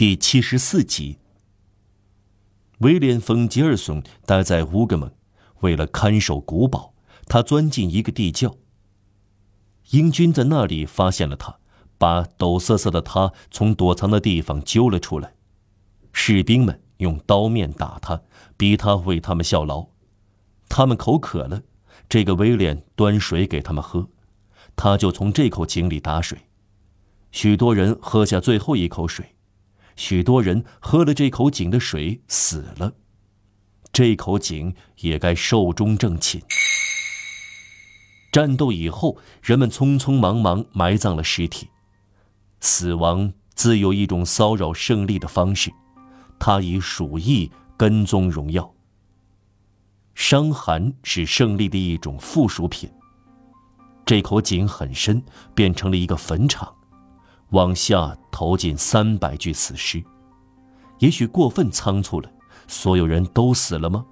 [0.00, 1.18] 第七十四集。
[2.78, 5.12] 威廉·冯·吉尔松待在乌格蒙，
[5.60, 6.94] 为了看守古堡，
[7.26, 8.56] 他钻进一个地窖。
[9.90, 11.58] 英军在那里发现了他，
[11.98, 15.34] 把抖瑟瑟的他从躲藏的地方揪了出来。
[16.14, 18.22] 士兵们用刀面打他，
[18.56, 19.88] 逼他为他们效劳。
[20.70, 21.60] 他们口渴了，
[22.08, 24.08] 这个威廉端水给他们喝，
[24.74, 26.46] 他就从这口井里打水。
[27.30, 29.34] 许多人喝下最后一口水，
[29.96, 32.92] 许多人喝了这口井的水死了。
[33.92, 36.40] 这口井也该寿终正寝。
[38.32, 41.68] 战斗以后，人们匆匆忙忙埋葬了尸体。
[42.60, 45.72] 死亡自有一种骚扰胜利的方式，
[46.38, 48.72] 它以鼠疫跟踪荣耀。
[50.14, 52.88] 伤寒是胜利的一种附属品。
[54.06, 55.22] 这口井很深，
[55.54, 56.72] 变成了一个坟场，
[57.50, 60.02] 往下投进三百具死尸。
[60.98, 62.30] 也许过分仓促了，
[62.68, 64.04] 所有人都死了吗？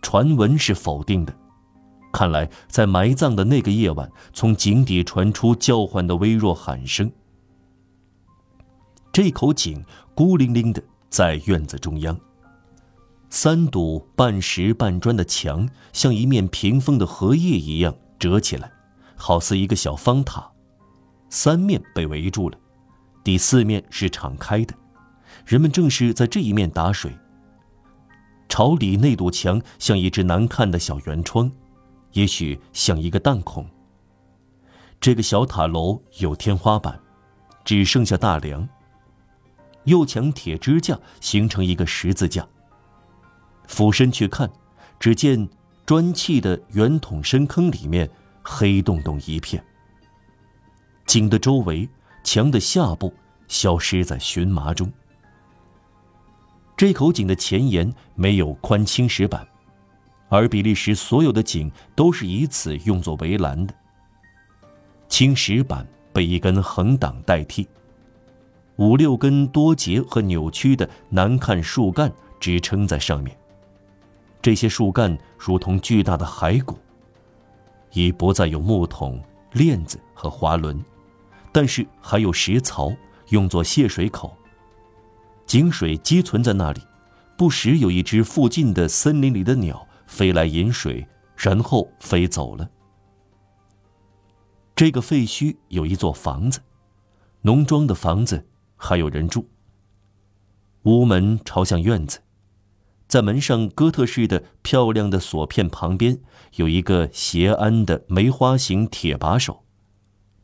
[0.00, 1.34] 传闻是否定的。
[2.12, 7.10] 看来，在埋葬的那个夜晚，从井底传出叫唤的微弱喊声。
[9.12, 12.18] 这口井孤零零的在院子中央。
[13.30, 18.70] 三堵半石半砖的墙像一面屏风的荷叶一样折起来，
[19.16, 20.50] 好似一个小方塔。
[21.32, 22.58] 三面被围住了，
[23.24, 24.74] 第四面是敞开的，
[25.46, 27.10] 人们正是在这一面打水。
[28.50, 31.50] 朝里那堵墙像一只难看的小圆窗。
[32.12, 33.66] 也许像一个弹孔。
[35.00, 37.00] 这个小塔楼有天花板，
[37.64, 38.68] 只剩下大梁。
[39.84, 42.46] 右墙铁支架形成一个十字架。
[43.66, 44.50] 俯身去看，
[45.00, 45.48] 只见
[45.86, 48.10] 砖砌的圆筒深坑里面
[48.42, 49.64] 黑洞洞一片。
[51.06, 51.88] 井的周围，
[52.24, 53.12] 墙的下部
[53.48, 54.90] 消失在荨麻中。
[56.76, 59.46] 这口井的前沿没有宽青石板。
[60.28, 63.74] 而比利时所有的井都是以此用作围栏的。
[65.06, 67.68] 青石板被一根横挡代替，
[68.76, 72.10] 五六根多节和扭曲的难看树干
[72.40, 73.36] 支撑在上面。
[74.40, 76.78] 这些树干如同巨大的骸骨，
[77.92, 79.22] 已不再有木桶、
[79.52, 80.82] 链子和滑轮，
[81.52, 82.92] 但是还有石槽
[83.28, 84.36] 用作泄水口。
[85.46, 86.80] 井水积存在那里，
[87.36, 89.86] 不时有一只附近的森林里的鸟。
[90.04, 92.68] 飞来饮水，然后飞走了。
[94.76, 96.60] 这个废墟有一座房子，
[97.40, 98.46] 农庄的房子
[98.76, 99.48] 还有人住。
[100.82, 102.18] 屋门朝向院子，
[103.08, 106.20] 在门上哥特式的漂亮的锁片旁边
[106.56, 109.64] 有一个斜安的梅花形铁把手。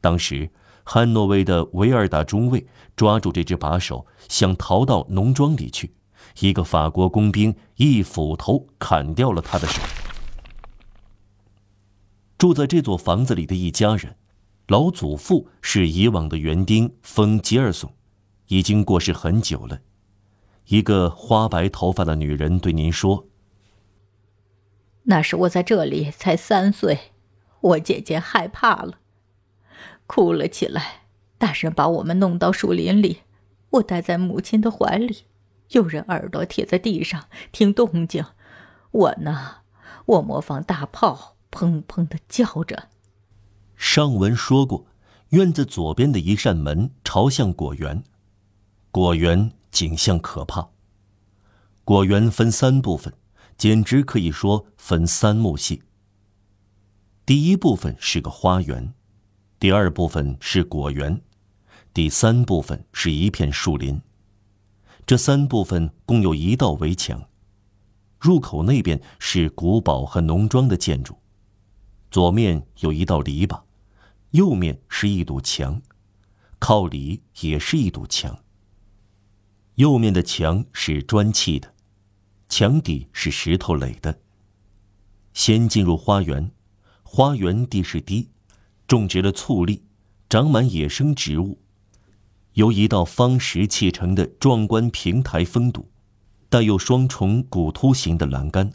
[0.00, 0.50] 当时，
[0.92, 5.94] 汉诺威的维尔达中尉抓住这只把手，想逃到农庄里去。
[6.40, 9.80] 一个法国工兵一斧头砍掉了他的手。
[12.36, 14.16] 住在这座房子里的一家人，
[14.66, 17.94] 老祖父是以往的园丁冯吉尔松，
[18.48, 19.82] 已经过世很久了。
[20.66, 23.28] 一个花白头发的女人对您说
[25.04, 26.98] ：“那时我在这里才三岁，
[27.60, 28.98] 我姐姐害怕了，
[30.10, 31.02] 哭了起来。
[31.38, 33.20] 大人把我们弄到树林里，
[33.70, 35.18] 我待在母亲的怀里。”
[35.70, 38.24] 有人耳朵贴在地上听动静，
[38.90, 39.58] 我呢，
[40.04, 42.88] 我模仿大炮砰砰的叫着。
[43.76, 44.86] 上文说过，
[45.28, 48.02] 院子左边的一扇门朝向果园，
[48.90, 50.70] 果园景象可怕。
[51.84, 53.14] 果园分三部分，
[53.56, 55.84] 简直可以说分三幕戏。
[57.24, 58.92] 第一部分是个花园，
[59.60, 61.20] 第二部分是果园，
[61.92, 64.00] 第三部分是一片树林。
[65.04, 67.28] 这三部分共有一道围墙，
[68.18, 71.18] 入口那边是古堡和农庄的建筑，
[72.10, 73.60] 左面有一道篱笆，
[74.30, 75.82] 右面是一堵墙，
[76.58, 78.42] 靠里也是一堵墙。
[79.74, 81.74] 右面的墙是砖砌的，
[82.48, 84.20] 墙底是石头垒的。
[85.34, 86.50] 先进入花园，
[87.02, 88.30] 花园地势低，
[88.90, 89.84] 种植了醋栗，
[90.28, 91.60] 长满野生植物。
[92.54, 95.88] 由一道方石砌成的壮观平台封堵，
[96.48, 98.72] 带有双重古凸形的栏杆。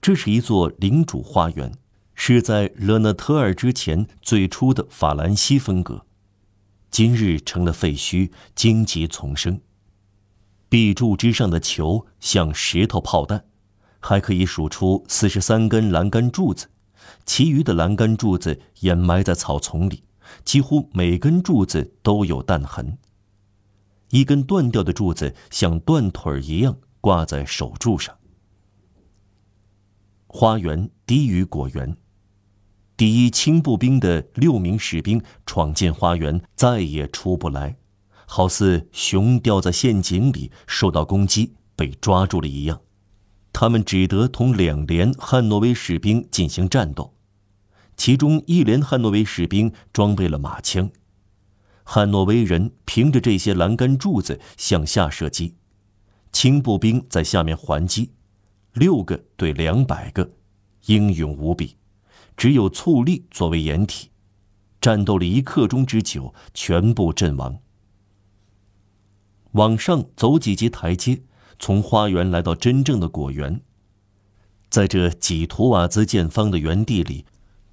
[0.00, 1.74] 这是一座领主花园，
[2.14, 6.06] 是在勒纳特尔之前最初的法兰西风格，
[6.90, 9.60] 今日成了废墟，荆棘丛生。
[10.70, 13.44] 壁柱之上的球像石头炮弹，
[14.00, 16.70] 还可以数出四十三根栏杆柱子，
[17.26, 20.04] 其余的栏杆柱子掩埋在草丛里。
[20.44, 22.96] 几乎每根柱子都有弹痕。
[24.10, 28.16] 一根断掉的柱子像断腿一样挂在手柱上。
[30.26, 31.96] 花园低于果园。
[32.96, 37.76] 第一轻步兵的六名士兵闯进花园，再也出不来，
[38.26, 42.80] 好似熊掉在陷阱里受到攻击被抓住了一样。
[43.52, 47.11] 他们只得同两连汉诺威士兵进行战斗，
[47.96, 50.90] 其中一连汉诺威士兵装备了马枪，
[51.84, 55.54] 汉诺威人凭着这些栏杆柱子向下射击，
[56.32, 58.12] 轻步兵在下面还击，
[58.72, 60.32] 六个对两百个，
[60.86, 61.76] 英勇无比。
[62.34, 64.08] 只有醋栗作为掩体，
[64.80, 67.58] 战斗了一刻钟之久，全部阵亡。
[69.52, 71.22] 往上走几级台阶，
[71.58, 73.60] 从花园来到真正的果园。
[74.70, 77.26] 在这几图瓦兹见方的园地里，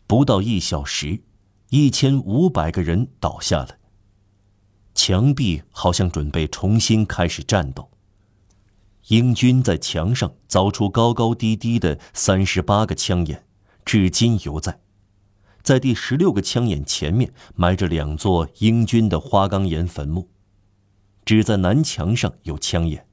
[0.09, 1.21] 不到一小时，
[1.69, 3.77] 一千五百个人倒下了。
[4.95, 7.91] 墙壁好像准备重新开始战斗。
[9.09, 13.45] 英军在墙上凿出高高低低的三十八个枪眼。
[13.85, 14.79] 至今犹在，
[15.61, 20.27] 在第十六个枪眼前面埋着两座英军的花岗岩坟墓，
[21.23, 23.05] 只在南墙上有枪眼。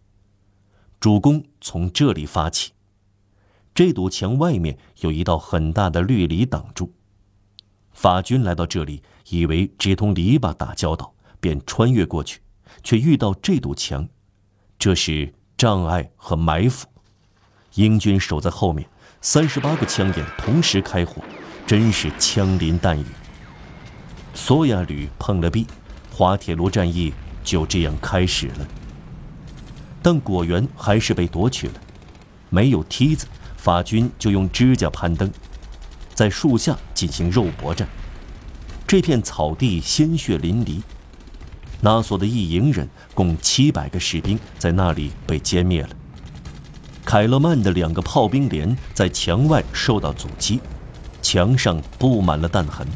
[0.98, 2.72] 主攻从这里发起，
[3.76, 6.94] 这堵墙外面有一道很大的绿篱挡住。
[7.92, 12.40] 法军来到这里，以为直通篱笆打交道，便穿越过去，
[12.82, 14.08] 却遇到这堵墙，
[14.78, 16.88] 这是障碍和埋伏。
[17.74, 18.88] 英军守在后面。
[19.20, 21.22] 三十八个枪眼同时开火，
[21.66, 23.04] 真是枪林弹雨。
[24.32, 25.66] 索亚旅碰了壁，
[26.10, 27.12] 滑铁卢战役
[27.44, 28.68] 就这样开始了。
[30.00, 31.74] 但果园还是被夺取了，
[32.48, 33.26] 没有梯子，
[33.66, 35.28] 法军就用指甲攀登，
[36.14, 37.88] 在树下进行肉搏战。
[38.86, 40.80] 这片草地鲜血淋漓，
[41.80, 45.88] 纳索的一营人共七百个士兵在那里被歼灭了。
[47.04, 50.60] 凯勒曼的两个炮兵连在墙外受到阻击，
[51.20, 52.86] 墙上布满了弹痕。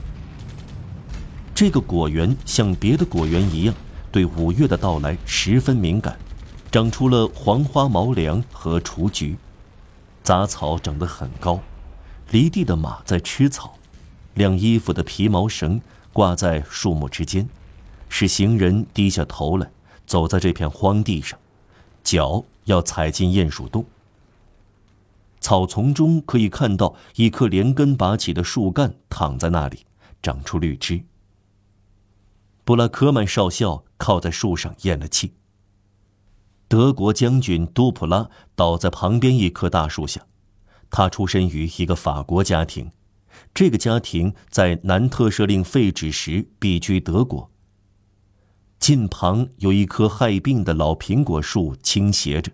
[1.52, 3.75] 这个果园像别的果园一样，
[4.12, 6.17] 对五月的到来十分敏感，
[6.70, 9.37] 长出了黄花毛梁和雏菊，
[10.22, 11.61] 杂草长得很高，
[12.31, 13.78] 犁地的马在吃草，
[14.34, 15.81] 晾衣服的皮毛绳
[16.12, 17.49] 挂在树木之间，
[18.08, 19.70] 使行人低下头来
[20.06, 21.38] 走在这片荒地上，
[22.05, 23.84] 脚要踩进鼹鼠洞。
[25.40, 29.87] 草丛中可以看到一棵连根拔起的树干躺在那里，
[30.22, 31.02] 长出绿枝。
[32.62, 35.32] 布拉科曼少校靠在树上咽了气。
[36.70, 40.25] 德国将军多普拉倒在旁边一棵大树下，
[40.88, 42.93] 他出身于一个法国家庭，
[43.52, 47.50] 这个家庭在南特赦令废止时避居德国。
[48.78, 52.52] 近旁有一棵害病的老苹果树倾斜着，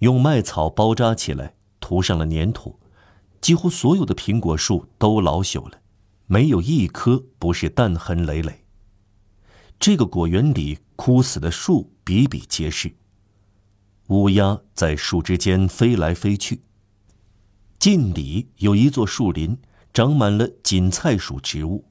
[0.00, 1.54] 用麦草包扎起来。
[1.78, 2.80] 涂上了粘土，
[3.40, 5.78] 几乎所有的苹果树都老朽了，
[6.26, 8.64] 没有一棵不是弹痕累累。
[9.78, 12.92] 这个果园里枯死的树比比皆是，
[14.08, 16.62] 乌鸦在树枝间飞来飞去。
[17.78, 19.58] 近里有一座树林，
[19.92, 21.84] 长满了锦菜属植物。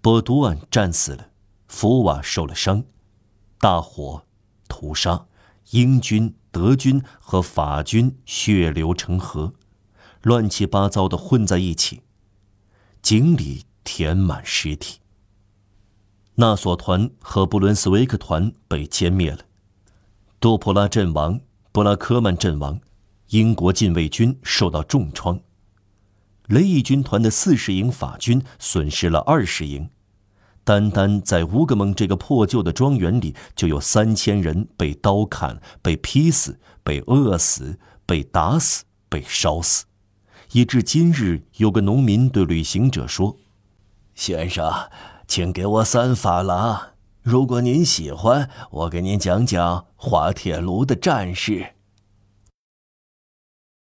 [0.00, 1.30] 波多安战死了，
[1.68, 2.84] 福瓦受了伤，
[3.58, 4.26] 大火
[4.68, 5.26] 屠杀。
[5.70, 9.54] 英军、德军和法军血流成河，
[10.22, 12.02] 乱七八糟的混在一起，
[13.00, 15.00] 井里填满尸体。
[16.34, 19.38] 纳索团和布伦斯维克团被歼灭了，
[20.44, 21.40] 多普拉阵亡，
[21.72, 22.78] 布拉科曼阵亡，
[23.30, 25.40] 英国禁卫军受到重创，
[26.48, 29.88] 雷伊军团的四十营法军损失了二十营。
[30.62, 39.86] 单单在乌格蒙这个破旧的庄园里，就有三千人被刀砍、被劈死、被饿死、被打死、被烧死，
[40.52, 43.38] 以至今日，有个农民对旅行者说
[44.14, 44.70] ：“先生，
[45.26, 46.93] 请给我三法郎。
[47.24, 51.73] 如果您喜欢，我给您讲讲滑铁卢的战事。”